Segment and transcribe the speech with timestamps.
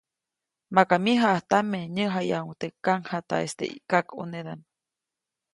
[0.75, 4.59] Maka myäjaʼajtame, näjayajuʼuŋ teʼ kaŋjataʼis teʼ kakʼuneʼdam.